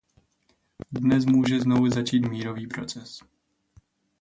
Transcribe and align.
Dnes 0.91 1.25
může 1.25 1.59
znovu 1.59 1.89
začít 1.89 2.19
mírový 2.25 2.67
proces. 2.67 3.19